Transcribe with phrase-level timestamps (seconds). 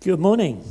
[0.00, 0.62] Good morning.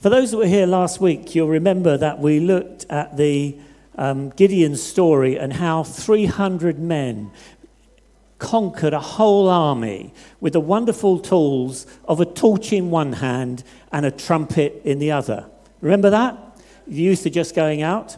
[0.00, 3.58] For those that were here last week, you'll remember that we looked at the
[3.98, 7.30] um, Gideon story and how 300 men
[8.38, 13.62] conquered a whole army with the wonderful tools of a torch in one hand
[13.92, 15.44] and a trumpet in the other.
[15.82, 16.56] Remember that?
[16.86, 18.16] The youth are just going out.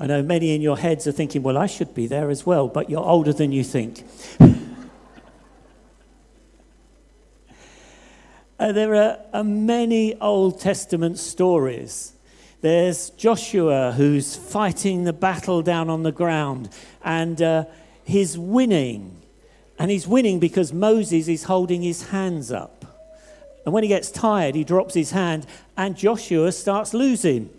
[0.00, 2.68] I know many in your heads are thinking, well, I should be there as well,
[2.68, 4.04] but you're older than you think.
[8.60, 12.12] uh, there are, are many Old Testament stories.
[12.60, 16.70] There's Joshua who's fighting the battle down on the ground,
[17.02, 17.64] and uh,
[18.04, 19.16] he's winning.
[19.80, 22.84] And he's winning because Moses is holding his hands up.
[23.64, 25.46] And when he gets tired, he drops his hand,
[25.76, 27.50] and Joshua starts losing.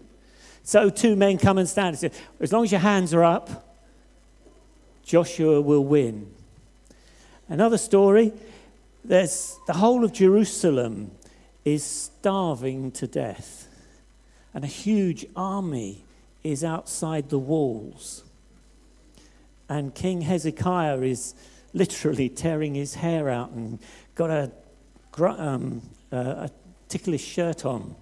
[0.70, 3.76] So two men come and stand and say, As long as your hands are up,
[5.02, 6.32] Joshua will win.
[7.48, 8.32] Another story
[9.04, 11.10] there's the whole of Jerusalem
[11.66, 13.68] is starving to death,
[14.54, 16.06] and a huge army
[16.44, 18.24] is outside the walls.
[19.70, 21.34] And King Hezekiah is
[21.74, 23.80] literally tearing his hair out and
[24.14, 24.52] got a,
[25.20, 26.52] um, a
[26.90, 27.96] ticklish shirt on.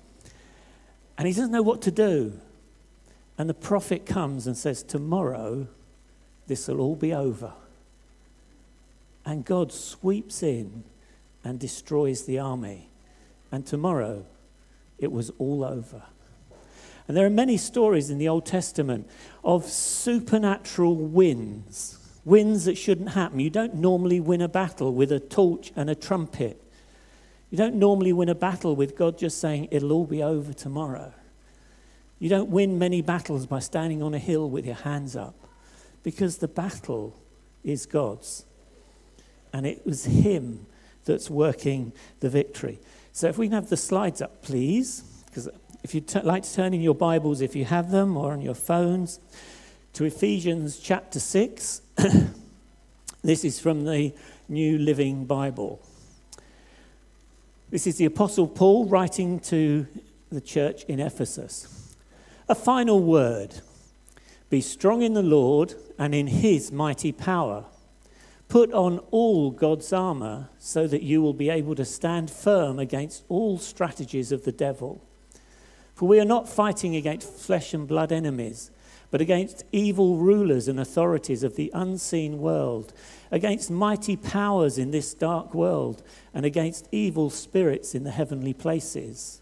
[1.17, 2.41] And he doesn't know what to do.
[3.38, 5.67] And the prophet comes and says, Tomorrow,
[6.47, 7.53] this will all be over.
[9.25, 10.83] And God sweeps in
[11.43, 12.89] and destroys the army.
[13.52, 14.25] And tomorrow,
[14.97, 16.03] it was all over.
[17.08, 19.08] And there are many stories in the Old Testament
[19.43, 23.39] of supernatural wins, wins that shouldn't happen.
[23.39, 26.61] You don't normally win a battle with a torch and a trumpet.
[27.49, 31.13] You don't normally win a battle with God just saying, it'll all be over tomorrow.
[32.19, 35.35] You don't win many battles by standing on a hill with your hands up
[36.03, 37.15] because the battle
[37.63, 38.45] is God's.
[39.53, 40.65] And it was Him
[41.05, 42.79] that's working the victory.
[43.14, 45.49] So if we can have the slides up, please, because
[45.83, 48.42] if you'd t- like to turn in your Bibles, if you have them, or on
[48.42, 49.19] your phones,
[49.97, 51.81] to Ephesians chapter 6.
[53.23, 54.13] this is from the
[54.47, 55.81] New Living Bible.
[57.71, 59.87] This is the Apostle Paul writing to
[60.31, 61.77] the church in Ephesus.
[62.49, 63.55] A final word
[64.49, 67.65] Be strong in the Lord and in his mighty power.
[68.47, 73.25] Put on all God's armor so that you will be able to stand firm against
[73.27, 75.03] all strategies of the devil.
[75.93, 78.71] For we are not fighting against flesh and blood enemies,
[79.11, 82.93] but against evil rulers and authorities of the unseen world,
[83.30, 86.02] against mighty powers in this dark world,
[86.33, 89.41] and against evil spirits in the heavenly places.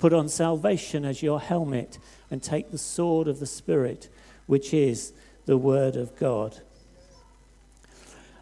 [0.00, 1.98] Put on salvation as your helmet
[2.30, 4.08] and take the sword of the Spirit,
[4.46, 5.12] which is
[5.44, 6.60] the Word of God.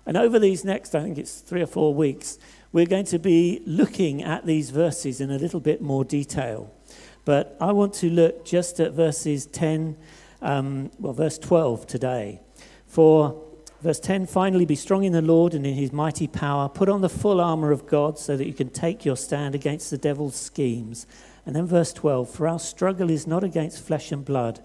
[0.06, 2.38] And over these next, I think it's three or four weeks,
[2.72, 6.72] we're going to be looking at these verses in a little bit more detail.
[7.24, 9.97] But I want to look just at verses 10,
[10.41, 12.41] um, well, verse 12 today.
[12.86, 13.44] For
[13.82, 16.68] verse 10 finally, be strong in the Lord and in his mighty power.
[16.68, 19.91] Put on the full armor of God so that you can take your stand against
[19.91, 21.06] the devil's schemes.
[21.48, 24.60] And then verse 12 For our struggle is not against flesh and blood,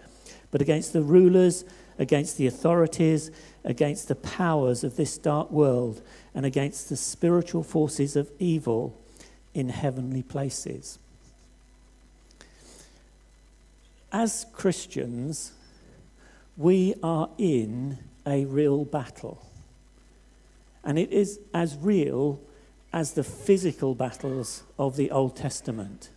[0.52, 1.64] but against the rulers,
[1.98, 3.32] against the authorities,
[3.64, 6.02] against the powers of this dark world,
[6.36, 9.00] and against the spiritual forces of evil
[9.54, 11.00] in heavenly places.
[14.12, 15.54] As Christians,
[16.58, 19.42] we are in a real battle.
[20.84, 22.42] And it is as real
[22.92, 26.10] as the physical battles of the Old Testament.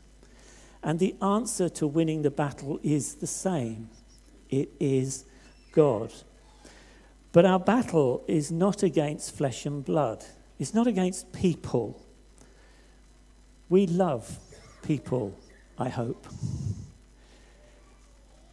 [0.82, 3.90] And the answer to winning the battle is the same
[4.49, 5.25] it is
[5.73, 6.12] God.
[7.32, 10.25] But our battle is not against flesh and blood,
[10.58, 12.00] it's not against people.
[13.69, 14.38] We love
[14.82, 15.37] people,
[15.76, 16.26] I hope.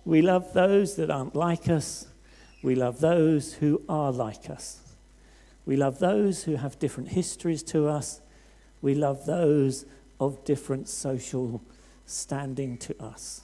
[0.05, 2.07] We love those that aren't like us.
[2.63, 4.81] We love those who are like us.
[5.65, 8.21] We love those who have different histories to us.
[8.81, 9.85] We love those
[10.19, 11.63] of different social
[12.05, 13.41] standing to us.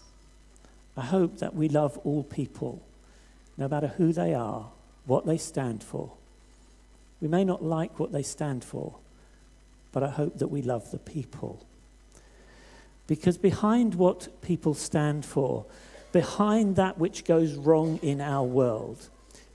[0.98, 2.82] I hope that we love all people,
[3.58, 4.70] no matter who they are,
[5.06, 6.12] what they stand for,
[7.22, 8.96] We may not like what they stand for,
[9.92, 11.66] but I hope that we love the people.
[13.08, 15.66] Because behind what people stand for,
[16.12, 19.10] behind that which goes wrong in our world,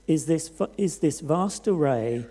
[0.07, 2.25] is this, is this vast array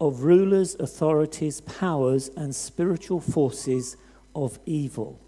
[0.00, 3.96] of rulers, authorities, powers, and spiritual forces
[4.34, 5.18] of evil.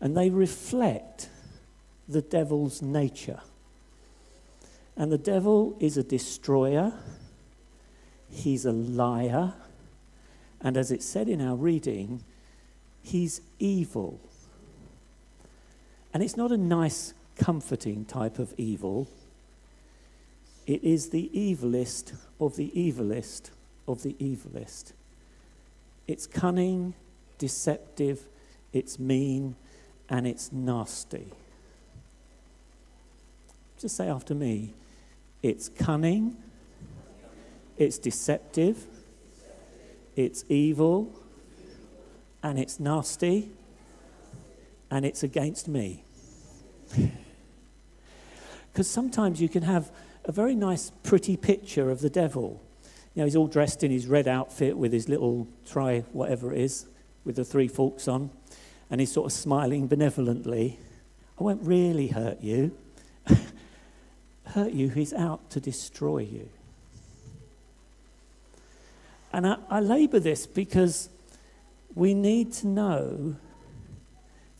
[0.00, 1.28] And they reflect
[2.08, 3.40] the devil's nature.
[4.96, 6.92] And the devil is a destroyer,
[8.30, 9.54] he's a liar,
[10.60, 12.24] and as it said in our reading,
[13.02, 14.20] he's evil.
[16.12, 19.06] And it's not a nice, comforting type of evil.
[20.66, 23.50] It is the evilest of the evilest
[23.86, 24.92] of the evilest.
[26.06, 26.94] It's cunning,
[27.38, 28.24] deceptive,
[28.72, 29.54] it's mean,
[30.08, 31.32] and it's nasty.
[33.78, 34.74] Just say after me
[35.42, 36.36] it's cunning,
[37.76, 38.86] it's deceptive,
[40.16, 41.12] it's evil,
[42.42, 43.50] and it's nasty,
[44.90, 46.04] and it's against me.
[48.78, 49.90] Because sometimes you can have
[50.24, 52.62] a very nice, pretty picture of the devil.
[53.12, 56.60] You know, he's all dressed in his red outfit with his little try, whatever it
[56.60, 56.86] is,
[57.24, 58.30] with the three forks on,
[58.90, 60.78] and he's sort of smiling benevolently.
[61.38, 62.76] I won't really hurt you.
[64.44, 66.48] hurt you, he's out to destroy you.
[69.32, 71.10] And I, I labour this because
[71.94, 73.36] we need to know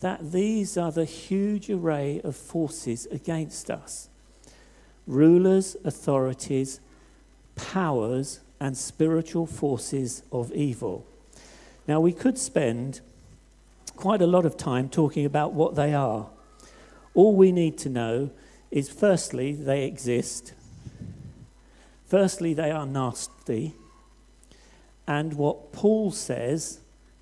[0.01, 4.09] that these are the huge array of forces against us
[5.07, 6.81] rulers, authorities,
[7.57, 11.07] powers, and spiritual forces of evil.
[11.87, 13.01] Now, we could spend
[13.99, 16.31] quite a lot of time talking about what they are.
[17.15, 18.31] All we need to know
[18.71, 20.55] is firstly, they exist.
[22.07, 23.75] Firstly, they are nasty.
[25.07, 26.81] And what Paul says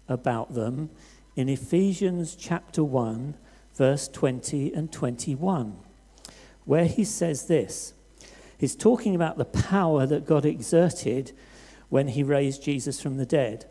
[0.08, 0.90] about them
[1.34, 3.34] in Ephesians chapter 1,
[3.75, 5.78] verse 20 and 21
[6.67, 7.94] where he says this.
[8.58, 11.32] He's talking about the power that God exerted
[11.88, 13.67] when he raised Jesus from the dead.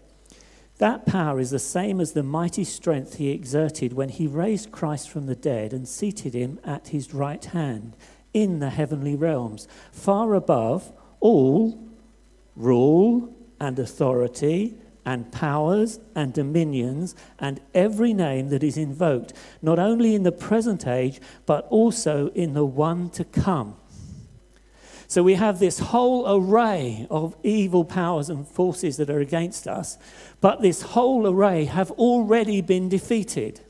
[0.78, 5.10] That power is the same as the mighty strength he exerted when he raised Christ
[5.10, 7.96] from the dead and seated him at his right hand
[8.34, 10.92] in the heavenly realms, far above
[11.22, 11.82] all
[12.58, 19.32] rule and authority and powers and dominions and every name that is invoked,
[19.62, 23.78] not only in the present age, but also in the one to come.
[25.08, 29.98] So we have this whole array of evil powers and forces that are against us,
[30.42, 33.62] but this whole array have already been defeated.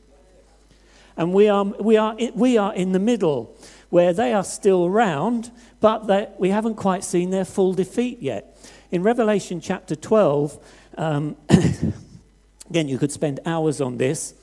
[1.18, 3.56] And we are, we are, we are in the middle
[3.90, 8.58] where they are still around, but we haven't quite seen their full defeat yet.
[8.92, 10.60] In Revelation chapter 12,
[10.98, 11.36] um,
[12.70, 14.34] again, you could spend hours on this.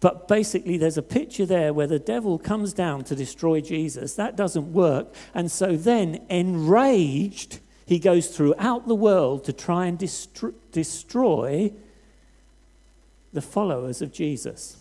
[0.00, 4.14] But basically, there's a picture there where the devil comes down to destroy Jesus.
[4.14, 5.12] That doesn't work.
[5.34, 11.72] And so then, enraged, he goes throughout the world to try and destro- destroy
[13.32, 14.76] the followers of Jesus.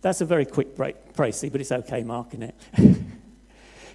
[0.00, 2.54] That's a very quick break, Tracy, but it's okay marking it.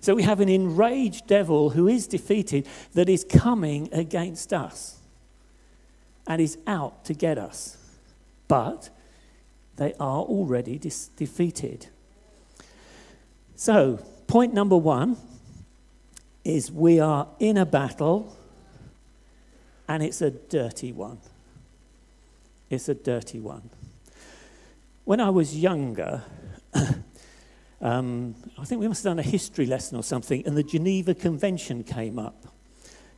[0.02, 5.00] so we have an enraged devil who is defeated that is coming against us
[6.28, 7.78] and is out to get us.
[8.48, 8.90] But
[9.78, 11.88] they are already dis- defeated.
[13.56, 15.18] So, point number one
[16.44, 18.36] is we are in a battle
[19.88, 21.20] and it's a dirty one.
[22.70, 23.70] It's a dirty one.
[25.04, 26.24] When I was younger,
[27.82, 31.14] um, I think we must have done a history lesson or something, and the Geneva
[31.14, 32.46] Convention came up.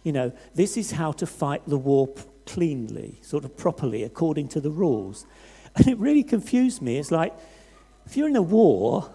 [0.03, 2.09] You know, this is how to fight the war
[2.45, 5.25] cleanly, sort of properly, according to the rules.
[5.75, 6.97] And it really confused me.
[6.97, 7.33] It's like,
[8.05, 9.09] if you're in a war,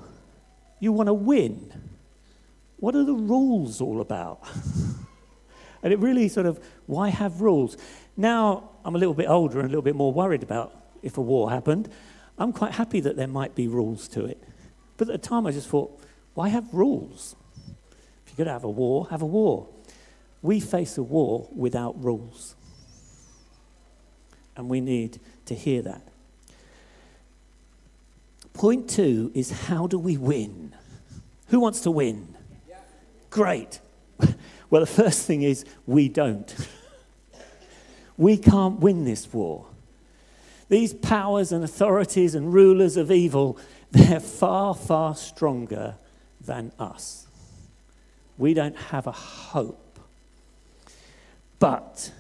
[0.81, 1.73] you want to win.
[2.79, 4.41] What are the rules all about?
[5.83, 7.77] and it really sort of, why have rules?
[8.17, 11.21] Now I'm a little bit older and a little bit more worried about if a
[11.21, 11.89] war happened.
[12.39, 14.43] I'm quite happy that there might be rules to it.
[14.97, 16.01] But at the time I just thought,
[16.35, 17.37] why have rules?
[18.27, 19.69] If you're going to have a war, have a war.
[20.43, 22.55] We face a war without rules
[24.59, 26.03] and we need to hear that.
[28.59, 30.75] Point two is how do we win?
[31.47, 32.35] Who wants to win?
[32.69, 32.77] Yeah.
[33.31, 33.81] Great.
[34.71, 36.55] Well, the first thing is we don't.
[38.19, 39.65] we can't win this war.
[40.69, 43.57] These powers and authorities and rulers of evil,
[43.93, 45.95] they're far, far stronger
[46.39, 47.29] than us.
[48.37, 49.99] We don't have a hope.
[51.59, 52.13] But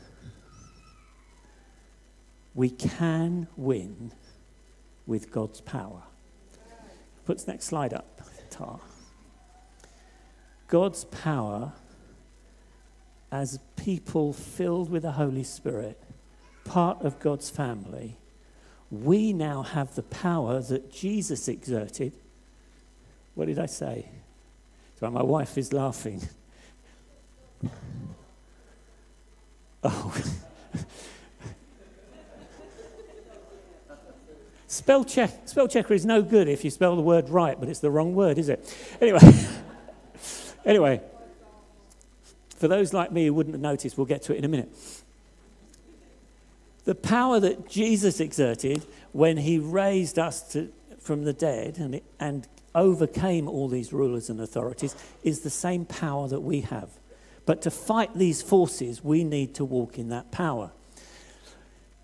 [2.54, 4.12] we can win
[5.06, 6.04] with God's power.
[7.28, 8.80] Put the next slide up, Tar.
[10.66, 11.74] God's power
[13.30, 16.02] as people filled with the Holy Spirit,
[16.64, 18.16] part of God's family,
[18.90, 22.14] we now have the power that Jesus exerted.
[23.34, 24.08] What did I say?
[24.98, 26.22] So my wife is laughing.
[29.84, 30.12] Oh.
[34.68, 35.48] Spell check.
[35.48, 38.14] Spell checker is no good if you spell the word right, but it's the wrong
[38.14, 38.72] word, is it?
[39.00, 39.20] Anyway.
[40.64, 41.00] anyway.
[42.56, 44.68] For those like me who wouldn't have noticed, we'll get to it in a minute.
[46.84, 52.48] The power that Jesus exerted when he raised us to, from the dead and, and
[52.74, 56.90] overcame all these rulers and authorities is the same power that we have.
[57.46, 60.72] But to fight these forces, we need to walk in that power.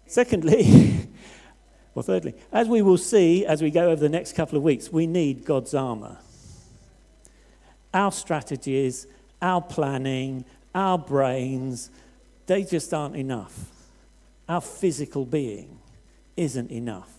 [0.07, 1.09] Secondly,
[1.95, 4.91] well, thirdly, as we will see as we go over the next couple of weeks,
[4.91, 6.19] we need God's armor.
[7.93, 9.07] Our strategies,
[9.41, 11.91] our planning, our brains,
[12.47, 13.71] they just aren't enough.
[14.49, 15.79] Our physical being
[16.37, 17.11] isn't enough.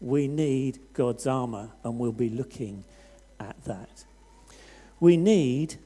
[0.00, 2.84] We need God's armor, and we'll be looking
[3.38, 4.04] at that.
[5.00, 5.76] We need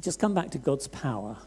[0.00, 1.38] just come back to God's power.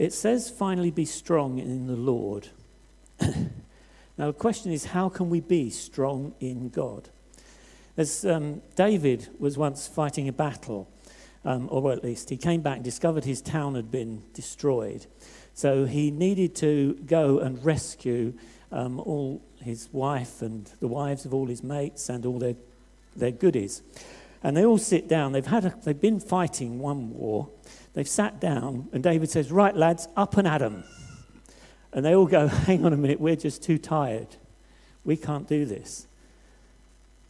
[0.00, 2.48] It says, finally, be strong in the Lord.
[3.20, 7.10] now, the question is, how can we be strong in God?
[7.98, 10.88] As um, David was once fighting a battle,
[11.44, 15.04] um, or at least he came back and discovered his town had been destroyed.
[15.52, 18.32] So he needed to go and rescue
[18.72, 22.56] um, all his wife and the wives of all his mates and all their,
[23.14, 23.82] their goodies.
[24.42, 25.32] And they all sit down.
[25.32, 27.50] They've, had a, they've been fighting one war.
[27.94, 30.84] They've sat down, and David says, Right, lads, up and at them.
[31.92, 34.28] And they all go, Hang on a minute, we're just too tired.
[35.04, 36.06] We can't do this.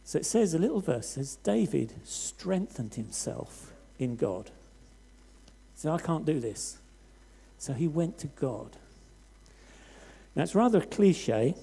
[0.03, 4.51] So it says, a little verse says, David strengthened himself in God.
[5.73, 6.77] He said, I can't do this.
[7.57, 8.75] So he went to God.
[10.35, 11.55] Now it's rather a cliche,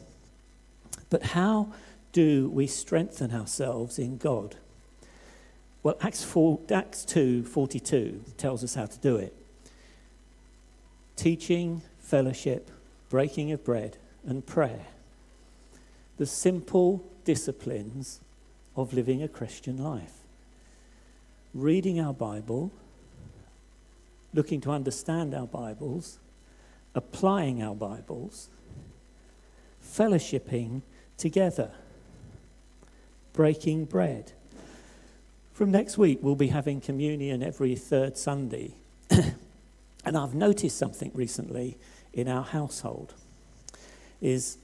[1.10, 1.72] but how
[2.12, 4.56] do we strengthen ourselves in God?
[5.82, 9.34] Well, Acts, 4, Acts 2 42 tells us how to do it
[11.16, 12.70] teaching, fellowship,
[13.10, 14.86] breaking of bread, and prayer.
[16.16, 18.20] The simple disciplines
[18.76, 20.12] of living a Christian life.
[21.52, 22.70] Reading our Bible,
[24.32, 26.18] looking to understand our Bibles,
[26.94, 28.48] applying our Bibles,
[29.84, 30.82] fellowshipping
[31.16, 31.72] together,
[33.32, 34.32] breaking bread
[35.58, 38.74] from next week, we'll be having communion every third Sunday.
[39.10, 41.76] and I've noticed something recently
[42.12, 43.12] in our household
[44.20, 44.56] is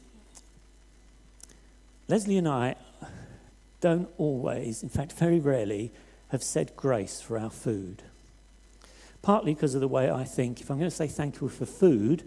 [2.07, 2.77] Leslie and I
[3.81, 5.91] don't always, in fact, very rarely,
[6.29, 8.05] have said grace for our food.
[9.21, 11.67] Partly because of the way I think if I'm going to say thank you for
[11.67, 12.23] food,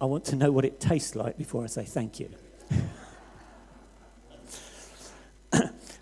[0.00, 2.30] I want to know what it tastes like before I say thank you.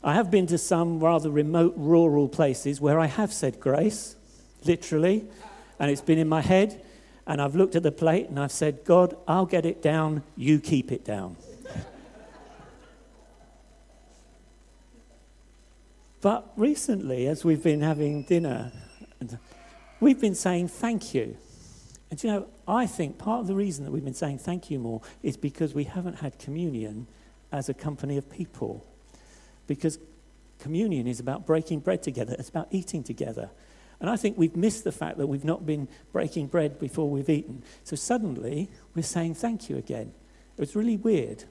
[0.03, 4.17] I have been to some rather remote rural places where I have said grace,
[4.65, 5.27] literally,
[5.79, 6.83] and it's been in my head,
[7.27, 10.59] and I've looked at the plate and I've said, God, I'll get it down, you
[10.59, 11.37] keep it down.
[16.23, 18.73] but recently, as we've been having dinner,
[20.01, 21.37] we've been saying thank you.
[22.11, 24.79] And you know, I think part of the reason that we've been saying thank you
[24.79, 27.07] more is because we haven't had communion
[27.53, 28.87] as a company of people
[29.71, 30.01] because
[30.59, 33.51] communion is about breaking bread together, it's about eating together.
[34.01, 37.29] And I think we've missed the fact that we've not been breaking bread before we've
[37.31, 37.63] eaten.
[37.85, 40.13] So suddenly we're saying thank you again.
[40.57, 41.45] It was really weird.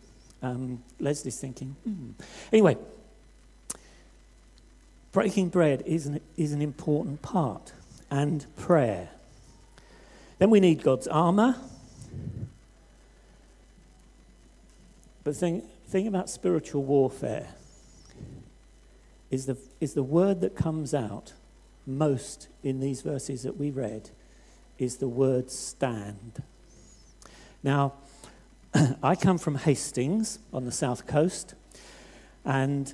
[0.43, 2.09] Um, Leslie's thinking, hmm.
[2.51, 2.75] Anyway,
[5.13, 7.71] breaking bread is an, is an important part,
[8.11, 9.07] and prayer.
[10.39, 11.55] Then we need God's armor.
[15.23, 17.47] But think, think about spiritual warfare
[19.29, 21.33] is the, is the word that comes out
[21.85, 24.09] most in these verses that we read
[24.77, 26.43] is the word stand.
[27.63, 27.93] Now,
[29.03, 31.55] I come from Hastings on the south coast,
[32.45, 32.93] and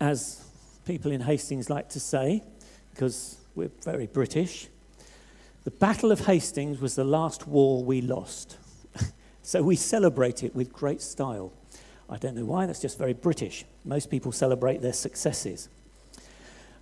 [0.00, 0.44] as
[0.84, 2.42] people in Hastings like to say,
[2.92, 4.68] because we're very British,
[5.64, 8.56] the Battle of Hastings was the last war we lost.
[9.42, 11.52] so we celebrate it with great style.
[12.08, 13.64] I don't know why, that's just very British.
[13.84, 15.68] Most people celebrate their successes.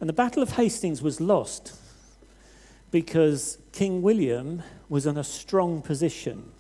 [0.01, 1.75] And the Battle of Hastings was lost
[2.91, 6.53] because King William was in a strong position.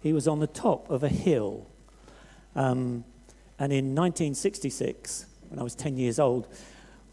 [0.00, 1.66] He was on the top of a hill.
[2.54, 3.04] Um,
[3.58, 6.48] and in 1966, when I was 10 years old,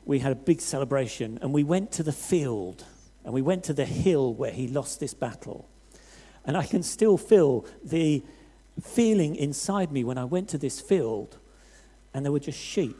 [0.05, 2.85] we had a big celebration and we went to the field
[3.23, 5.67] and we went to the hill where he lost this battle.
[6.45, 8.23] And I can still feel the
[8.81, 11.37] feeling inside me when I went to this field
[12.13, 12.97] and there were just sheep.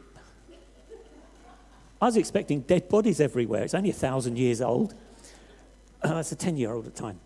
[2.00, 3.62] I was expecting dead bodies everywhere.
[3.62, 4.94] It's only a thousand years old.
[6.02, 7.20] Uh, that's a 10 year old at the time.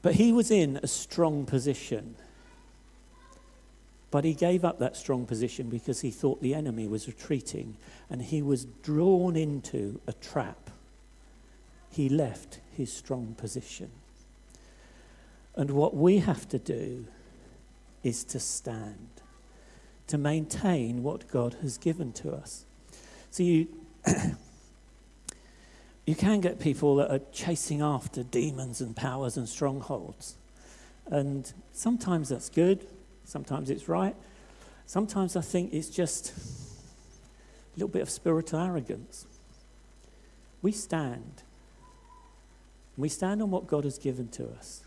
[0.00, 2.16] But he was in a strong position.
[4.10, 7.76] But he gave up that strong position because he thought the enemy was retreating
[8.08, 10.70] and he was drawn into a trap.
[11.90, 13.90] He left his strong position.
[15.56, 17.06] And what we have to do
[18.02, 19.08] is to stand,
[20.08, 22.64] to maintain what God has given to us.
[23.30, 23.68] So you,
[26.06, 30.36] you can get people that are chasing after demons and powers and strongholds.
[31.06, 32.86] And sometimes that's good,
[33.24, 34.14] Sometimes it's right.
[34.86, 39.26] Sometimes I think it's just a little bit of spiritual arrogance.
[40.62, 41.42] We stand.
[42.96, 44.83] We stand on what God has given to us.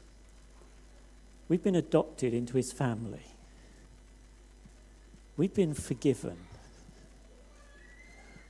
[1.49, 3.25] We've been adopted into his family.
[5.37, 6.37] We've been forgiven.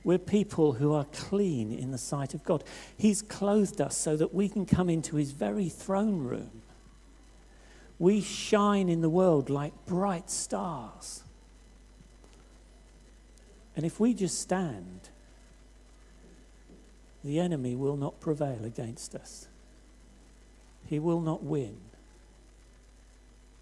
[0.04, 2.64] We're people who are clean in the sight of God.
[2.96, 6.62] He's clothed us so that we can come into his very throne room
[7.98, 11.24] we shine in the world like bright stars.
[13.76, 15.10] And if we just stand,
[17.24, 19.48] the enemy will not prevail against us.
[20.86, 21.76] He will not win.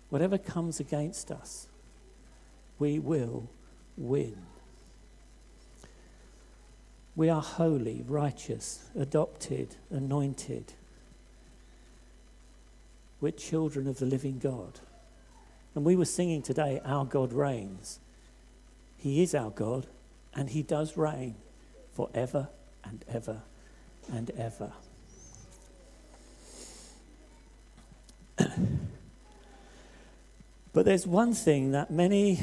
[0.08, 1.66] Whatever comes against us,
[2.78, 3.48] we will
[3.96, 4.36] win.
[7.16, 10.74] We are holy, righteous, adopted, anointed.
[13.20, 14.80] We're children of the living God.
[15.74, 17.98] And we were singing today, Our God reigns.
[18.98, 19.86] He is our God,
[20.34, 21.36] and He does reign
[21.94, 22.48] forever
[22.84, 23.42] and ever
[24.12, 24.72] and ever.
[30.76, 32.38] but there's one thing that many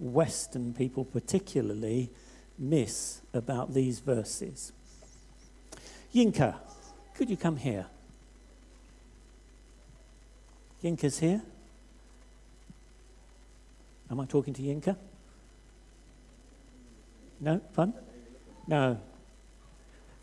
[0.00, 2.10] Western people, particularly,
[2.58, 4.72] miss about these verses.
[6.12, 6.56] Yinka,
[7.14, 7.86] could you come here?
[10.82, 11.40] Yinka's here.
[14.10, 14.96] Am I talking to Yinka?
[17.38, 17.60] No?
[17.74, 17.94] Fun?
[18.66, 18.98] No.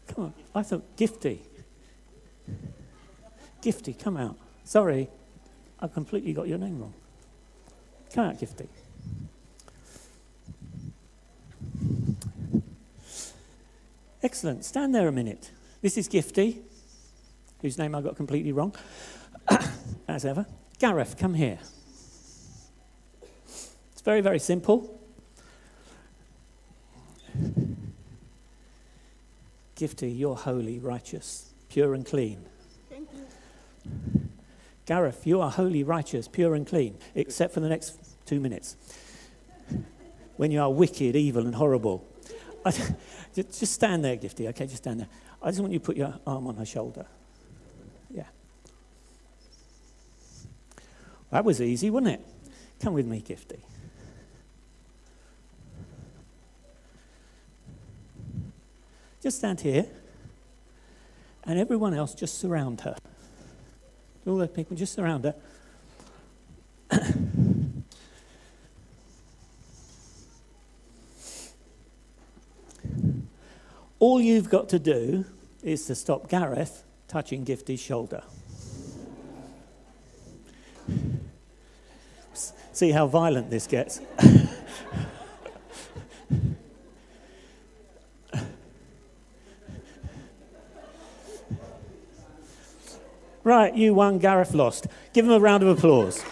[0.07, 0.33] Come on.
[0.53, 1.39] I thought Gifty.
[3.61, 4.35] Gifty, come out.
[4.65, 5.07] Sorry,
[5.79, 6.93] I completely got your name wrong.
[8.17, 8.67] Out, Gifty.
[14.23, 14.63] Excellent.
[14.63, 15.51] Stand there a minute.
[15.81, 16.59] This is Gifty,
[17.61, 18.73] whose name I got completely wrong
[20.07, 20.45] as ever.
[20.79, 21.59] Gareth, come here.
[23.91, 24.99] It's very, very simple.
[29.75, 32.45] Gifty, you're holy, righteous, pure and clean.
[32.89, 34.29] Thank you.
[34.85, 38.75] Gareth, you are holy, righteous, pure and clean, except for the next two minutes.
[40.37, 42.05] When you are wicked, evil, and horrible.
[43.33, 44.65] just stand there, Gifty, okay?
[44.65, 45.07] Just stand there.
[45.41, 47.05] I just want you to put your arm on her shoulder.
[48.13, 48.23] Yeah.
[51.29, 52.25] That was easy, wasn't it?
[52.81, 53.59] Come with me, Gifty.
[59.21, 59.87] Just stand here,
[61.45, 62.95] and everyone else just surround her.
[64.27, 65.35] All the people just surround her.
[74.07, 75.25] All you've got to do
[75.63, 78.21] is to stop Gareth touching Gifty's shoulder.
[82.71, 83.99] see how violent this gets.
[93.43, 94.85] right, you won, Gareth lost.
[95.13, 96.23] Give him a round of applause.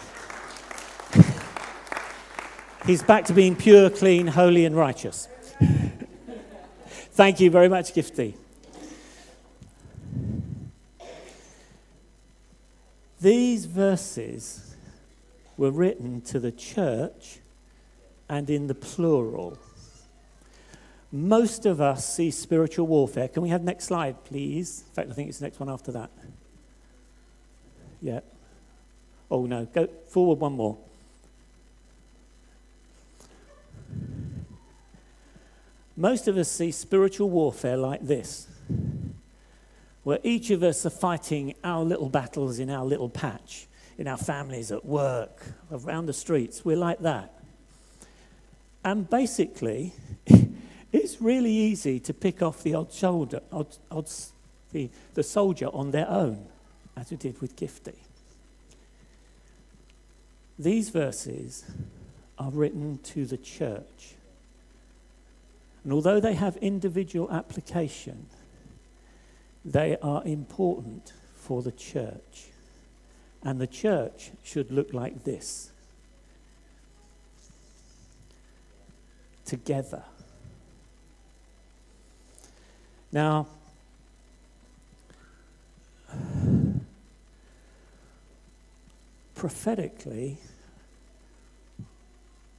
[2.86, 5.28] He's back to being pure, clean, holy, and righteous.
[7.14, 8.34] Thank you very much, Gifty.
[13.22, 14.76] These verses
[15.56, 17.38] were written to the church
[18.28, 19.60] and in the plural.
[21.12, 23.28] Most of us see spiritual warfare.
[23.28, 24.84] Can we have next slide, please?
[24.88, 26.10] In fact, I think it's the next one after that.
[28.02, 28.22] Yeah.
[29.30, 29.66] Oh, no.
[29.66, 30.80] Go forward one more.
[35.96, 38.48] Most of us see spiritual warfare like this
[40.04, 44.18] where each of us are fighting our little battles in our little patch, in our
[44.18, 46.66] families, at work, around the streets.
[46.66, 47.34] We're like that.
[48.84, 49.94] And basically,
[50.92, 54.10] it's really easy to pick off the odd shoulder, odd, odd,
[54.74, 56.46] the, the soldier on their own,
[56.98, 57.96] as we did with Gifty.
[60.60, 61.64] These verses
[62.38, 64.16] are written to the church.
[65.84, 68.28] And although they have individual application,
[69.66, 72.52] they are important for the church.
[73.44, 75.72] And the church should look like this
[79.46, 80.04] together.
[83.12, 83.48] Now,
[89.36, 90.38] prophetically,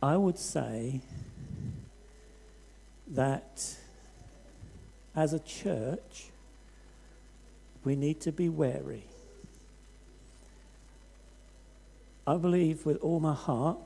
[0.03, 1.01] I would say
[3.15, 3.77] that
[5.15, 6.27] as a church,
[7.85, 9.05] we need to be wary.
[12.27, 13.79] I believe with all my heart,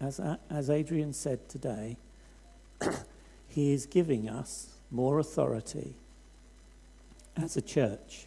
[0.00, 0.20] as,
[0.50, 1.96] as Adrian said today,
[3.48, 5.94] he is giving us more authority
[7.36, 8.26] as a church,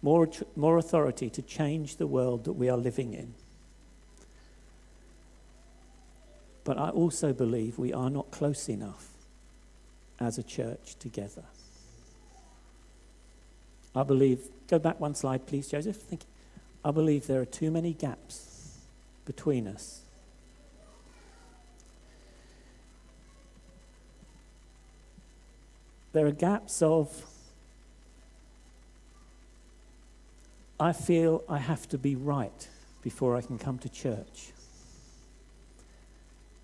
[0.00, 3.34] more, more authority to change the world that we are living in.
[6.64, 9.08] But I also believe we are not close enough
[10.20, 11.44] as a church together.
[13.94, 15.96] I believe, go back one slide, please, Joseph.
[15.96, 16.28] Thank you.
[16.84, 18.78] I believe there are too many gaps
[19.24, 20.02] between us.
[26.12, 27.24] There are gaps of,
[30.80, 32.68] I feel I have to be right
[33.02, 34.52] before I can come to church.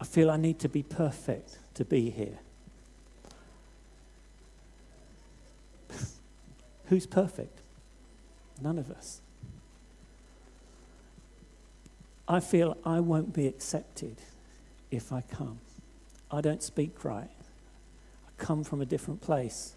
[0.00, 2.38] I feel I need to be perfect to be here.
[6.86, 7.60] Who's perfect?
[8.60, 9.20] None of us.
[12.26, 14.16] I feel I won't be accepted
[14.90, 15.60] if I come.
[16.30, 17.30] I don't speak right.
[18.26, 19.74] I come from a different place.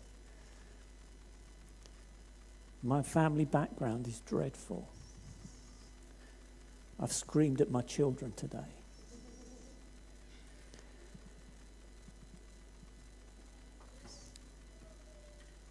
[2.84, 4.88] My family background is dreadful.
[7.00, 8.60] I've screamed at my children today.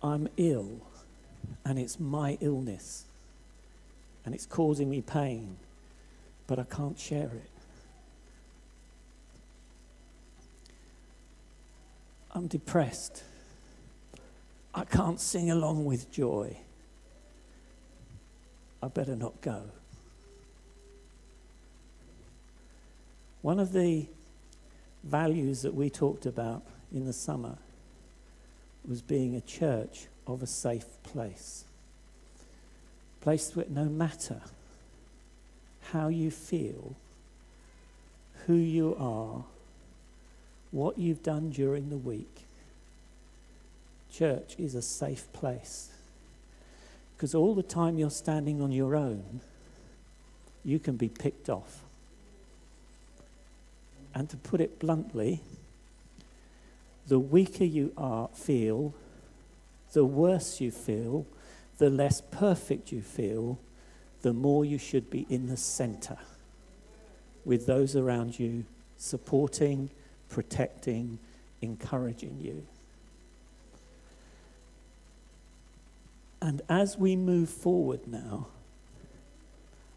[0.02, 0.82] I'm ill
[1.64, 3.04] and it's my illness
[4.24, 5.56] and it's causing me pain,
[6.46, 7.50] but I can't share it.
[12.32, 13.22] I'm depressed.
[14.74, 16.56] I can't sing along with joy.
[18.82, 19.62] I better not go.
[23.40, 24.06] One of the
[25.04, 27.56] values that we talked about in the summer
[28.86, 31.64] was being a church of a safe place.
[33.20, 34.40] Place where no matter
[35.92, 36.94] how you feel,
[38.46, 39.44] who you are,
[40.70, 42.44] what you've done during the week,
[44.12, 45.90] church is a safe place.
[47.16, 49.40] Because all the time you're standing on your own,
[50.64, 51.80] you can be picked off.
[54.14, 55.40] And to put it bluntly,
[57.06, 58.94] the weaker you are, feel,
[59.92, 61.26] the worse you feel,
[61.78, 63.58] the less perfect you feel,
[64.22, 66.18] the more you should be in the center
[67.44, 68.64] with those around you
[68.96, 69.90] supporting,
[70.28, 71.18] protecting,
[71.62, 72.66] encouraging you.
[76.40, 78.48] And as we move forward now,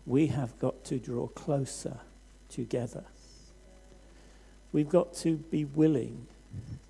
[0.06, 1.98] we have got to draw closer
[2.50, 3.04] together.
[4.72, 6.28] We've got to be willing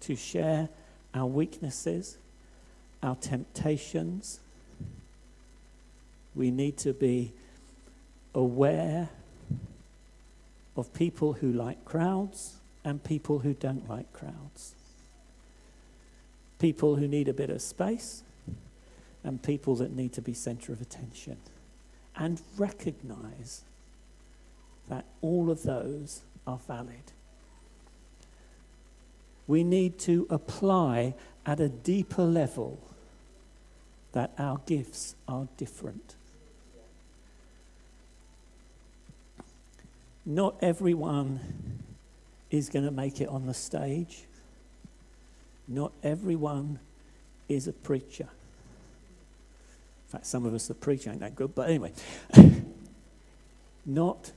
[0.01, 0.69] to share
[1.13, 2.17] our weaknesses,
[3.01, 4.39] our temptations.
[6.35, 7.31] We need to be
[8.33, 9.09] aware
[10.75, 14.75] of people who like crowds and people who don't like crowds.
[16.59, 18.23] People who need a bit of space
[19.23, 21.37] and people that need to be center of attention.
[22.15, 23.61] And recognize
[24.89, 27.13] that all of those are valid.
[29.47, 32.79] We need to apply at a deeper level
[34.11, 36.15] that our gifts are different.
[40.25, 41.39] Not everyone
[42.51, 44.23] is going to make it on the stage.
[45.67, 46.79] Not everyone
[47.47, 48.27] is a preacher.
[50.07, 51.93] In fact, some of us, the preacher ain't that good, but anyway.
[53.85, 54.31] Not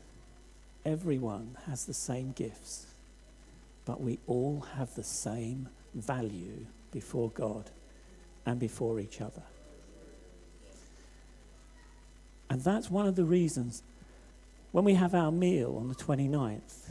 [0.85, 2.87] everyone has the same gifts
[3.85, 7.71] but we all have the same value before God
[8.47, 9.43] and before each other.
[12.49, 13.83] And that's one of the reasons
[14.73, 16.91] when we have our meal on the 29th,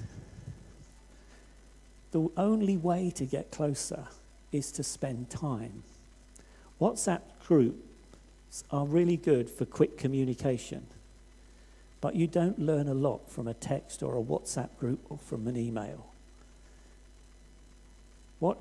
[2.11, 4.05] the only way to get closer
[4.51, 5.83] is to spend time.
[6.79, 10.85] WhatsApp groups are really good for quick communication,
[12.01, 15.47] but you don't learn a lot from a text or a WhatsApp group or from
[15.47, 16.07] an email.
[18.39, 18.57] What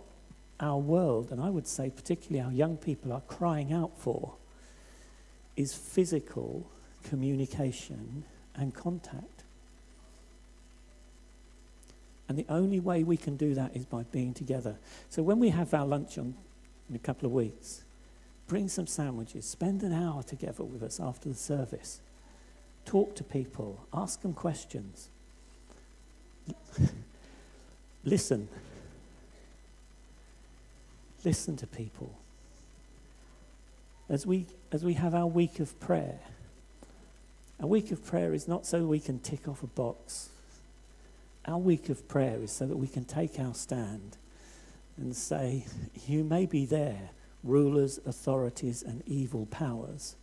[0.60, 4.34] our world, and I would say particularly our young people, are crying out for
[5.56, 6.66] is physical
[7.04, 9.44] communication and contact.
[12.28, 14.76] And the only way we can do that is by being together.
[15.08, 16.34] So when we have our lunch on,
[16.88, 17.82] in a couple of weeks,
[18.46, 22.00] bring some sandwiches, spend an hour together with us after the service.
[22.84, 25.08] Talk to people, ask them questions.
[28.04, 28.48] Listen.
[31.24, 32.14] Listen to people.
[34.08, 36.18] As we, as we have our week of prayer,
[37.60, 40.30] a week of prayer is not so we can tick off a box.
[41.44, 44.16] Our week of prayer is so that we can take our stand
[44.96, 45.66] and say,
[46.06, 47.10] You may be there,
[47.44, 50.16] rulers, authorities, and evil powers,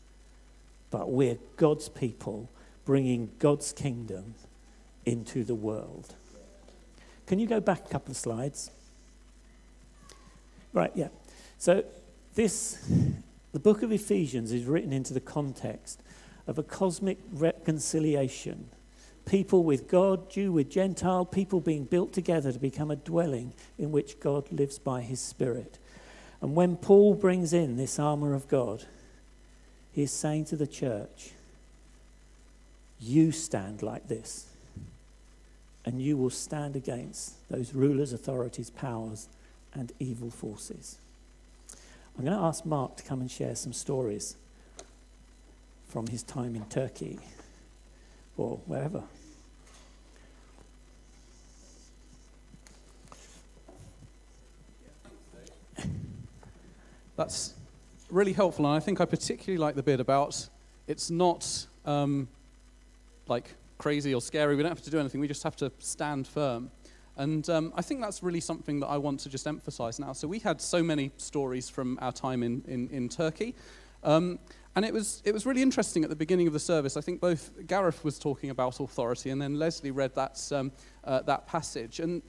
[0.89, 2.49] but we're God's people
[2.85, 4.33] bringing God's kingdom
[5.05, 6.15] into the world.
[7.27, 8.71] Can you go back a couple of slides?
[10.73, 11.09] Right, yeah.
[11.57, 11.83] So,
[12.35, 12.87] this,
[13.51, 16.01] the book of Ephesians is written into the context
[16.45, 18.69] of a cosmic reconciliation.
[19.25, 23.91] People with God, Jew with Gentile, people being built together to become a dwelling in
[23.91, 25.77] which God lives by his Spirit.
[26.41, 28.85] And when Paul brings in this armor of God,
[29.91, 31.31] he is saying to the church,
[32.99, 34.45] You stand like this,
[35.83, 39.27] and you will stand against those rulers, authorities, powers,
[39.77, 40.97] and evil forces.
[42.17, 44.35] I'm going to ask Mark to come and share some stories
[45.87, 47.19] from his time in Turkey
[48.37, 49.03] or wherever.
[57.15, 57.53] That's
[58.09, 60.49] really helpful, and I think I particularly like the bit about
[60.87, 62.27] it's not um,
[63.27, 64.55] like crazy or scary.
[64.55, 65.21] We don't have to do anything.
[65.21, 66.71] We just have to stand firm.
[67.17, 70.13] And um, I think that's really something that I want to just emphasize now.
[70.13, 73.55] So we had so many stories from our time in, in, in Turkey.
[74.03, 74.39] Um,
[74.75, 76.95] and it was, it was really interesting at the beginning of the service.
[76.95, 80.71] I think both Gareth was talking about authority, and then Leslie read that, um,
[81.03, 81.99] uh, that passage.
[81.99, 82.21] And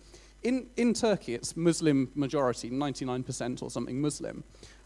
[0.43, 4.45] in, in Turkey, it's Muslim majority, 99% or something Muslim.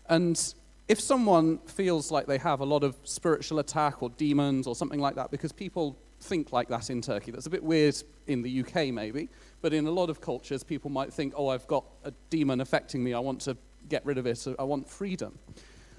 [0.08, 0.54] And
[0.88, 5.00] if someone feels like they have a lot of spiritual attack or demons or something
[5.00, 8.60] like that, because people think like that in Turkey, that's a bit weird in the
[8.60, 9.28] UK maybe,
[9.62, 13.02] but in a lot of cultures, people might think, oh, I've got a demon affecting
[13.02, 13.56] me, I want to
[13.88, 15.38] get rid of it, I want freedom.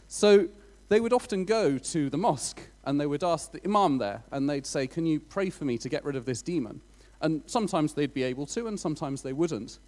[0.07, 0.49] So
[0.89, 4.49] they would often go to the mosque and they would ask the imam there, and
[4.49, 6.81] they'd say, Can you pray for me to get rid of this demon?
[7.21, 9.79] And sometimes they'd be able to, and sometimes they wouldn't.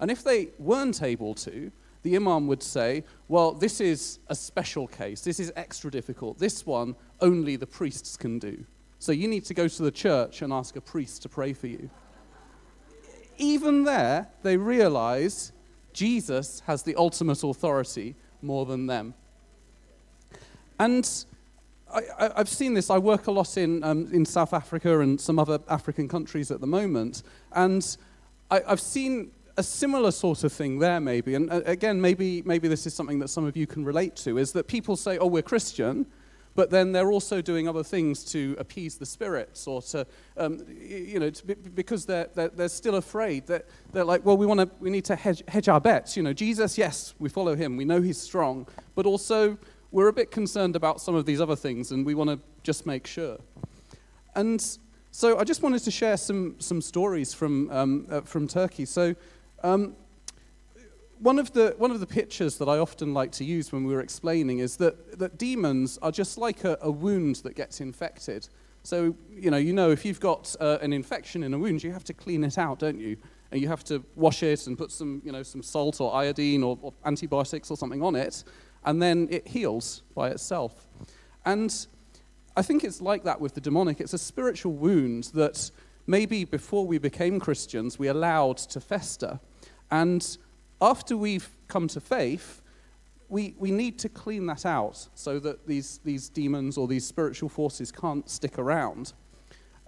[0.00, 1.70] And if they weren't able to,
[2.02, 5.22] the imam would say, Well, this is a special case.
[5.22, 6.38] This is extra difficult.
[6.38, 8.64] This one only the priests can do.
[8.98, 11.68] So you need to go to the church and ask a priest to pray for
[11.68, 11.88] you.
[13.38, 15.52] Even there, they realize
[15.92, 19.14] Jesus has the ultimate authority more than them.
[20.78, 21.08] And
[21.94, 22.90] I, have seen this.
[22.90, 26.60] I work a lot in, um, in South Africa and some other African countries at
[26.60, 27.22] the moment.
[27.52, 27.96] And
[28.50, 31.34] I, have seen a similar sort of thing there, maybe.
[31.34, 34.38] And uh, again, maybe, maybe this is something that some of you can relate to
[34.38, 36.06] is that people say, oh, we're Christian.
[36.54, 41.18] But then they're also doing other things to appease the spirits or to, um, you
[41.18, 43.46] know, to, because they're, they're, they're, still afraid.
[43.46, 46.16] They're, they're like, well, we, wanna, we need to hedge, hedge our bets.
[46.16, 47.76] You know, Jesus, yes, we follow him.
[47.76, 48.66] We know he's strong.
[48.94, 49.56] But also,
[49.90, 52.86] we're a bit concerned about some of these other things, and we want to just
[52.86, 53.38] make sure.
[54.34, 54.64] And
[55.10, 58.86] so I just wanted to share some, some stories from, um, uh, from Turkey.
[58.86, 59.14] So
[59.62, 59.94] um,
[61.22, 63.94] one, of the, one of the pictures that I often like to use when we
[63.94, 68.48] were explaining is that, that demons are just like a, a wound that gets infected.
[68.82, 71.92] So, you know, you know if you've got uh, an infection in a wound, you
[71.92, 73.16] have to clean it out, don't you?
[73.50, 76.62] And you have to wash it and put some, you know, some salt or iodine
[76.62, 78.44] or, or antibiotics or something on it
[78.84, 80.86] and then it heals by itself.
[81.44, 81.86] And
[82.56, 84.00] I think it's like that with the demonic.
[84.00, 85.70] It's a spiritual wound that
[86.06, 89.40] maybe before we became Christians, we allowed to fester.
[89.90, 90.36] And
[90.82, 92.60] after we've come to faith,
[93.28, 97.48] we, we need to clean that out so that these, these demons or these spiritual
[97.48, 99.14] forces can't stick around.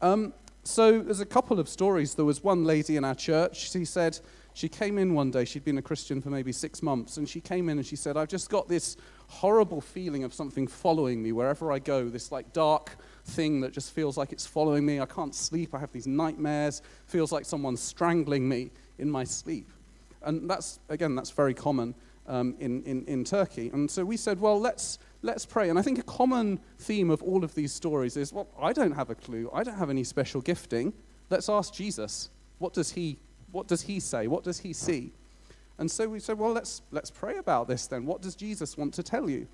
[0.00, 2.14] Um, so there's a couple of stories.
[2.14, 3.68] There was one lady in our church.
[3.70, 4.18] She said
[4.54, 7.40] she came in one day, she'd been a Christian for maybe six months, and she
[7.40, 11.32] came in and she said, I've just got this horrible feeling of something following me
[11.32, 15.00] wherever I go, this like dark thing that just feels like it's following me.
[15.00, 15.74] I can't sleep.
[15.74, 16.82] I have these nightmares.
[17.06, 19.68] Feels like someone's strangling me in my sleep.
[20.24, 21.94] And that's, again, that's very common
[22.26, 23.70] um, in, in, in Turkey.
[23.72, 25.70] And so we said, well, let's, let's pray.
[25.70, 28.92] And I think a common theme of all of these stories is, well, I don't
[28.92, 29.50] have a clue.
[29.52, 30.92] I don't have any special gifting.
[31.30, 32.30] Let's ask Jesus.
[32.58, 33.18] What does he,
[33.52, 34.26] what does he say?
[34.26, 35.12] What does he see?
[35.78, 38.06] And so we said, well, let's, let's pray about this then.
[38.06, 39.46] What does Jesus want to tell you?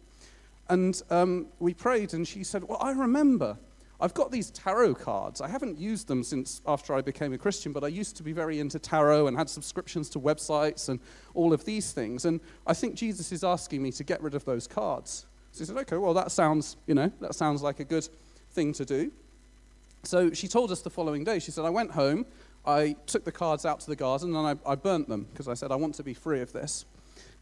[0.68, 3.56] And um, we prayed, and she said, well, I remember.
[4.00, 5.40] I've got these tarot cards.
[5.40, 8.32] I haven't used them since after I became a Christian, but I used to be
[8.32, 11.00] very into tarot and had subscriptions to websites and
[11.34, 12.24] all of these things.
[12.24, 15.26] And I think Jesus is asking me to get rid of those cards.
[15.52, 18.08] So he said, okay, well, that sounds, you know, that sounds like a good
[18.52, 19.12] thing to do.
[20.02, 22.24] So she told us the following day, she said, I went home,
[22.64, 25.54] I took the cards out to the garden, and I, I burnt them because I
[25.54, 26.86] said, I want to be free of this.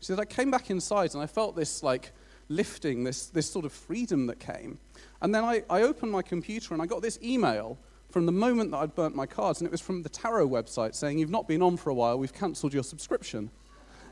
[0.00, 2.12] She said, I came back inside and I felt this like
[2.48, 4.78] lifting, this, this sort of freedom that came.
[5.20, 7.78] And then I, I opened my computer and I got this email
[8.10, 10.94] from the moment that I'd burnt my cards, and it was from the Tarot website
[10.94, 13.50] saying, You've not been on for a while, we've cancelled your subscription.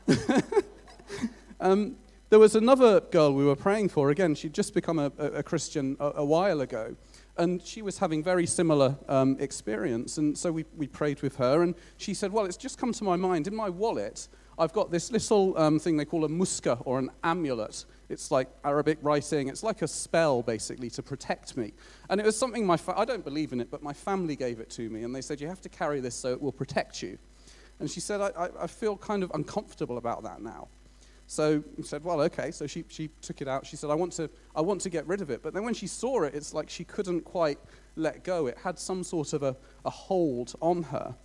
[1.59, 1.95] um,
[2.29, 4.09] there was another girl we were praying for.
[4.09, 6.95] Again, she'd just become a, a Christian a, a, while ago.
[7.37, 10.17] And she was having very similar um, experience.
[10.17, 11.61] And so we, we prayed with her.
[11.61, 13.47] And she said, Well, it's just come to my mind.
[13.47, 14.27] In my wallet,
[14.59, 17.85] I've got this little um, thing they call a muska or an amulet.
[18.09, 19.49] It's like Arabic writing.
[19.49, 21.73] It's like a spell, basically, to protect me.
[22.09, 24.59] And it was something my fa- I don't believe in it, but my family gave
[24.59, 25.03] it to me.
[25.03, 27.19] And they said, You have to carry this so it will protect you.
[27.79, 30.69] And she said, I, I, I feel kind of uncomfortable about that now.
[31.27, 32.51] So he said, well, okay.
[32.51, 33.65] So she, she took it out.
[33.65, 35.43] She said, I want, to, I want to get rid of it.
[35.43, 37.59] But then when she saw it, it's like she couldn't quite
[37.97, 38.47] let go.
[38.47, 41.15] It had some sort of a, a hold on her.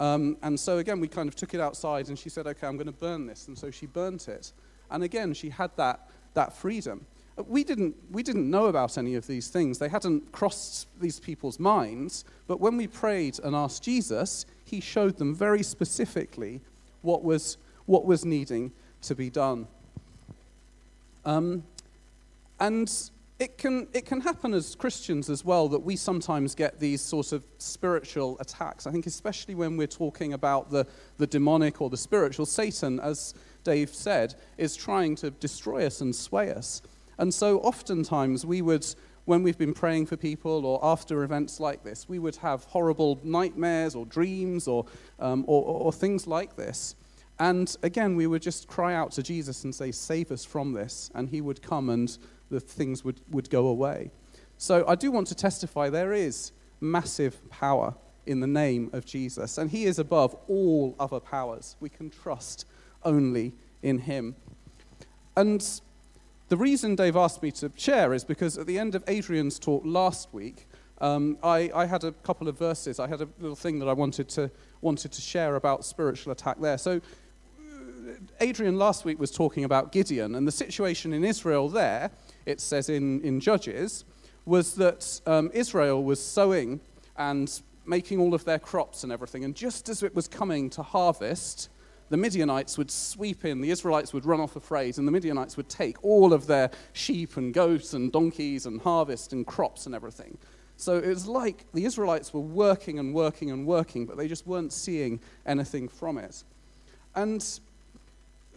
[0.00, 2.76] Um, and so again, we kind of took it outside and she said, okay, I'm
[2.76, 3.46] going to burn this.
[3.48, 4.52] And so she burnt it.
[4.90, 7.04] And again, she had that, that freedom.
[7.38, 9.78] Uh, we didn't, we didn't know about any of these things.
[9.78, 12.24] They hadn't crossed these people's minds.
[12.48, 16.62] But when we prayed and asked Jesus, he showed them very specifically
[17.02, 19.66] what was, what was needing to be done.
[21.26, 21.62] Um,
[22.58, 22.90] and
[23.40, 27.32] it can, it can happen as Christians as well that we sometimes get these sort
[27.32, 28.86] of spiritual attacks.
[28.86, 33.32] I think, especially when we're talking about the, the demonic or the spiritual, Satan, as
[33.64, 36.82] Dave said, is trying to destroy us and sway us.
[37.16, 38.86] And so, oftentimes, we would,
[39.24, 43.20] when we've been praying for people or after events like this, we would have horrible
[43.24, 44.84] nightmares or dreams or,
[45.18, 46.94] um, or, or things like this.
[47.38, 51.10] And again, we would just cry out to Jesus and say, Save us from this.
[51.14, 52.18] And he would come and
[52.50, 54.10] the things would, would go away.
[54.58, 57.94] So I do want to testify there is massive power
[58.26, 59.58] in the name of Jesus.
[59.58, 61.76] And he is above all other powers.
[61.80, 62.66] We can trust
[63.04, 64.36] only in him.
[65.36, 65.64] And
[66.48, 69.82] the reason Dave asked me to share is because at the end of Adrian's talk
[69.84, 70.66] last week,
[71.00, 73.00] um, I, I, had a couple of verses.
[73.00, 74.50] I had a little thing that I wanted to,
[74.82, 76.76] wanted to share about spiritual attack there.
[76.76, 77.00] So
[78.40, 82.10] Adrian last week was talking about Gideon, and the situation in Israel there,
[82.46, 84.04] it says in, in Judges,
[84.44, 86.80] was that um, Israel was sowing
[87.16, 89.44] and making all of their crops and everything.
[89.44, 91.68] And just as it was coming to harvest,
[92.08, 95.68] the Midianites would sweep in, the Israelites would run off afraid, and the Midianites would
[95.68, 100.36] take all of their sheep and goats and donkeys and harvest and crops and everything.
[100.76, 104.46] So it was like the Israelites were working and working and working, but they just
[104.46, 106.42] weren't seeing anything from it.
[107.14, 107.44] And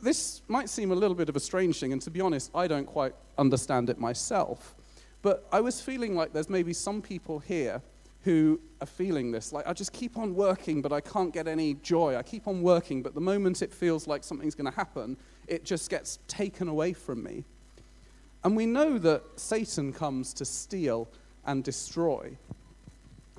[0.03, 2.67] this might seem a little bit of a strange thing, and to be honest, I
[2.67, 4.75] don't quite understand it myself.
[5.21, 7.81] But I was feeling like there's maybe some people here
[8.23, 9.51] who are feeling this.
[9.51, 12.15] Like, I just keep on working, but I can't get any joy.
[12.15, 15.65] I keep on working, but the moment it feels like something's going to happen, it
[15.65, 17.43] just gets taken away from me.
[18.43, 21.07] And we know that Satan comes to steal
[21.45, 22.37] and destroy.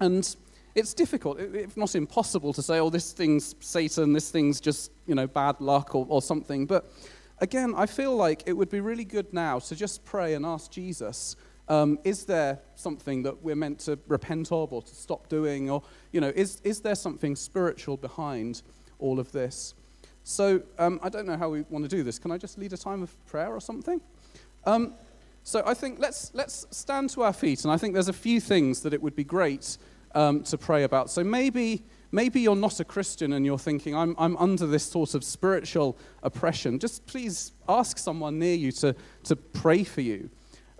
[0.00, 0.34] And
[0.74, 5.14] it's difficult, if not impossible, to say, oh, this thing's Satan, this thing's just, you
[5.14, 6.66] know, bad luck or, or something.
[6.66, 6.90] But
[7.38, 10.70] again, I feel like it would be really good now to just pray and ask
[10.72, 11.36] Jesus,
[11.68, 15.70] um, is there something that we're meant to repent of or to stop doing?
[15.70, 18.62] Or, you know, is, is there something spiritual behind
[18.98, 19.74] all of this?
[20.24, 22.18] So um, I don't know how we want to do this.
[22.18, 24.00] Can I just lead a time of prayer or something?
[24.64, 24.94] Um,
[25.42, 27.64] so I think let's, let's stand to our feet.
[27.64, 29.76] And I think there's a few things that it would be great
[30.14, 31.10] um, to pray about.
[31.10, 35.14] So maybe, maybe you're not a Christian and you're thinking, I'm, I'm under this sort
[35.14, 36.78] of spiritual oppression.
[36.78, 38.94] Just please ask someone near you to,
[39.24, 40.30] to pray for you.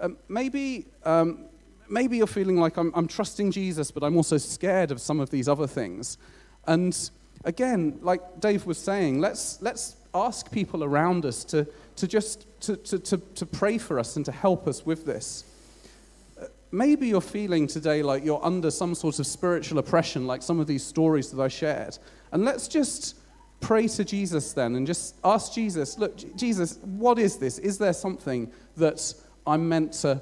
[0.01, 1.47] Um, maybe, um,
[1.89, 5.31] maybe you're feeling like I'm, I'm trusting Jesus, but I'm also scared of some of
[5.31, 6.19] these other things.
[6.67, 7.11] And
[7.45, 11.67] again, like Dave was saying, let's, let's ask people around us to,
[11.97, 15.45] to just to, to, to, to pray for us and to help us with this
[16.75, 20.67] maybe you're feeling today like you're under some sort of spiritual oppression, like some of
[20.67, 21.97] these stories that I shared.
[22.33, 23.17] And let's just
[23.61, 27.59] pray to Jesus then and just ask Jesus, look, Jesus, what is this?
[27.59, 29.15] Is there something that
[29.47, 30.21] I'm meant to,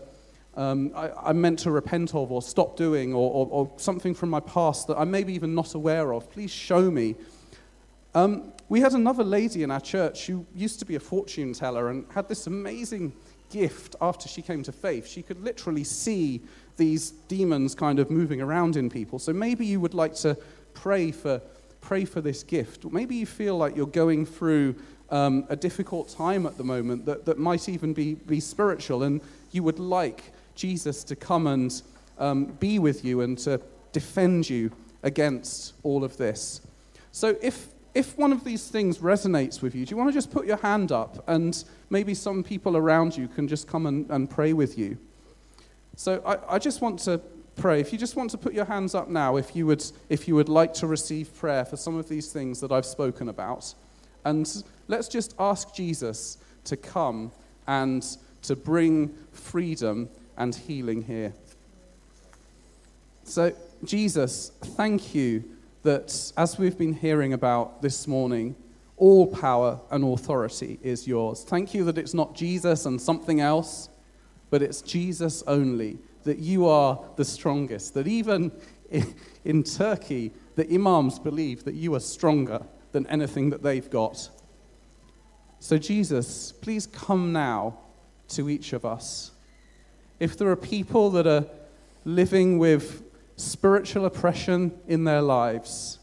[0.55, 4.29] um, I, am meant to repent of or stop doing or, or, or, something from
[4.31, 6.31] my past that I'm maybe even not aware of?
[6.31, 7.17] Please show me.
[8.15, 11.89] Um, we had another lady in our church who used to be a fortune teller
[11.89, 13.15] and had this amazing
[13.53, 15.07] gift after she came to faith.
[15.07, 16.41] She could literally see
[16.77, 19.19] these demons kind of moving around in people.
[19.19, 20.37] So maybe you would like to
[20.75, 21.41] pray for,
[21.81, 22.85] pray for this gift.
[22.85, 24.75] Maybe you feel like you're going through
[25.11, 29.21] um, a difficult time at the moment that, that might even be, be spiritual, and
[29.51, 31.83] you would like Jesus to come and
[32.19, 33.61] um, be with you and to
[33.93, 34.73] defend you
[35.03, 36.63] against all of this.
[37.13, 40.31] So if if one of these things resonates with you, do you want to just
[40.31, 44.31] put your hand up and maybe some people around you can just come and, and
[44.31, 44.97] pray with you?
[45.97, 47.21] So I, I just want to
[47.57, 47.81] pray.
[47.81, 50.35] If you just want to put your hands up now, if you, would, if you
[50.35, 53.75] would like to receive prayer for some of these things that I've spoken about.
[54.25, 57.31] And let's just ask Jesus to come
[57.67, 58.05] and
[58.43, 61.35] to bring freedom and healing here.
[63.25, 63.53] So,
[63.85, 65.45] Jesus, thank you
[65.83, 68.55] that, as we've been hearing about this morning,
[68.97, 71.43] all power and authority is yours.
[71.43, 73.89] Thank you that it's not Jesus and something else,
[74.51, 78.53] but it's Jesus only, that you are the strongest, that even
[79.45, 82.63] in Turkey, the imams believe that you are stronger
[82.93, 84.29] than anything that they've got.
[85.59, 87.79] So, Jesus, please come now
[88.29, 89.33] to each of us.
[90.21, 91.47] If there are people that are
[92.05, 93.03] living with
[93.43, 95.99] spiritual oppression in their lives.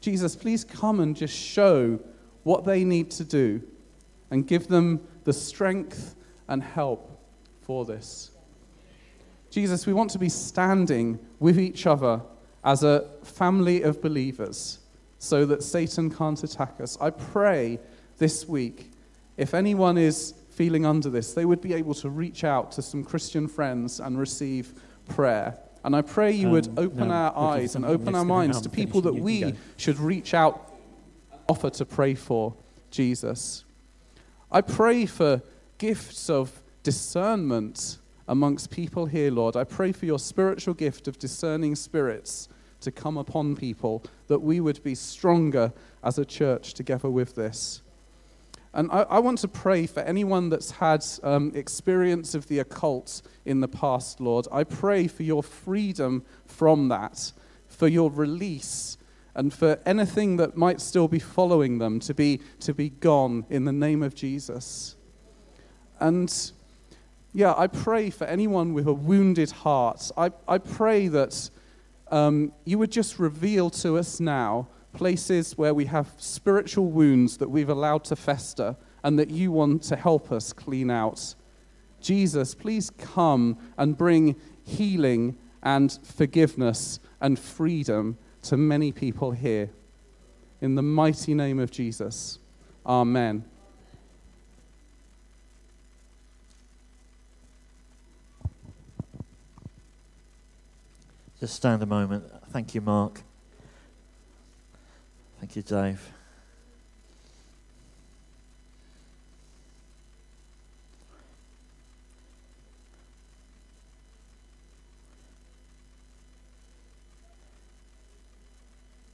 [0.00, 1.98] Jesus, please come and just show
[2.42, 3.62] what they need to do
[4.30, 6.16] and give them the strength
[6.48, 7.10] and help
[7.62, 8.30] for this.
[9.50, 12.22] Jesus, we want to be standing with each other
[12.64, 14.78] as a family of believers
[15.18, 16.98] so that Satan can't attack us.
[17.00, 17.78] I pray
[18.18, 18.90] this week,
[19.36, 23.04] if anyone is feeling under this, they would be able to reach out to some
[23.04, 24.74] Christian friends and receive
[25.08, 25.58] prayer.
[25.84, 28.68] And I pray you would um, open no, our eyes and open our minds to
[28.68, 30.72] people that we should reach out,
[31.48, 32.54] offer to pray for
[32.90, 33.64] Jesus.
[34.50, 35.42] I pray for
[35.78, 39.56] gifts of discernment amongst people here, Lord.
[39.56, 42.48] I pray for your spiritual gift of discerning spirits
[42.80, 45.72] to come upon people, that we would be stronger
[46.02, 47.82] as a church together with this.
[48.74, 53.20] And I, I, want to pray for anyone that's had um, experience of the occult
[53.44, 54.46] in the past, Lord.
[54.50, 57.32] I pray for your freedom from that,
[57.68, 58.96] for your release,
[59.34, 63.66] and for anything that might still be following them to be, to be gone in
[63.66, 64.96] the name of Jesus.
[66.00, 66.52] And
[67.34, 70.10] yeah, I pray for anyone with a wounded heart.
[70.16, 71.50] I, I pray that
[72.10, 77.48] um, you would just reveal to us now places where we have spiritual wounds that
[77.48, 81.34] we've allowed to fester and that you want to help us clean out.
[82.00, 89.70] Jesus, please come and bring healing and forgiveness and freedom to many people here.
[90.60, 92.38] In the mighty name of Jesus.
[92.84, 93.44] Amen.
[101.40, 102.24] Just stand a moment.
[102.52, 103.22] Thank you, Mark.
[105.42, 106.12] Thank you, Dave.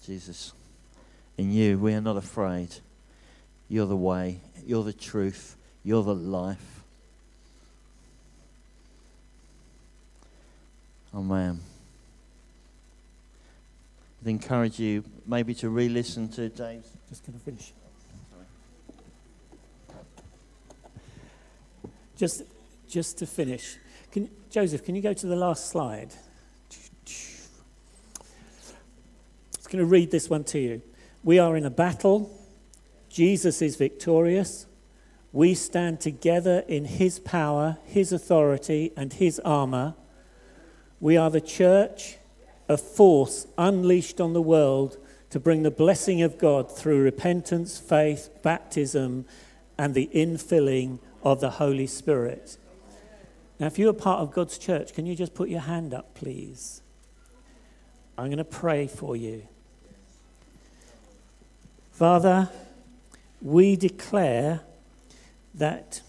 [0.04, 0.52] Jesus,
[1.38, 2.68] in you we are not afraid.
[3.70, 6.82] You're the way, you're the truth, you're the life.
[11.14, 11.60] Amen.
[14.22, 16.90] I'd encourage you maybe to re listen to Dave's.
[17.08, 17.72] Just going to finish.
[22.16, 22.42] Just,
[22.88, 23.76] just to finish,
[24.10, 26.10] can, Joseph, can you go to the last slide?
[29.68, 30.82] I'm going to read this one to you.
[31.22, 32.30] We are in a battle.
[33.08, 34.66] Jesus is victorious.
[35.32, 39.94] We stand together in his power, his authority, and his armor.
[41.00, 42.17] We are the church
[42.68, 44.98] a force unleashed on the world
[45.30, 49.24] to bring the blessing of God through repentance, faith, baptism,
[49.76, 52.56] and the infilling of the Holy Spirit.
[53.58, 56.80] Now, if you're part of God's church, can you just put your hand up, please?
[58.16, 59.46] I'm going to pray for you.
[61.92, 62.48] Father,
[63.42, 64.60] we declare
[65.54, 66.00] that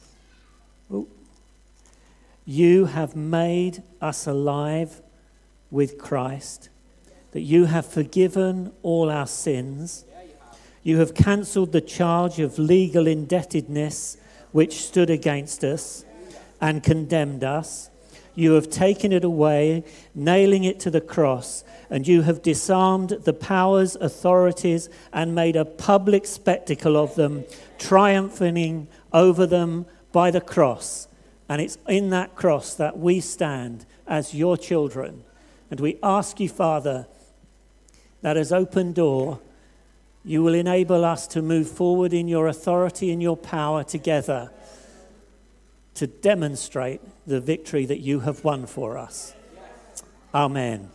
[2.45, 5.01] you have made us alive
[5.71, 6.69] with Christ,
[7.31, 10.05] that you have forgiven all our sins.
[10.83, 14.17] You have cancelled the charge of legal indebtedness
[14.51, 16.05] which stood against us
[16.59, 17.89] and condemned us.
[18.35, 19.83] You have taken it away,
[20.15, 25.65] nailing it to the cross, and you have disarmed the powers, authorities, and made a
[25.65, 27.43] public spectacle of them,
[27.77, 31.07] triumphing over them by the cross.
[31.49, 35.23] And it's in that cross that we stand as your children.
[35.71, 37.07] And we ask you, Father,
[38.21, 39.39] that as open door,
[40.25, 44.51] you will enable us to move forward in your authority and your power together
[45.95, 49.33] to demonstrate the victory that you have won for us.
[50.33, 50.89] Amen.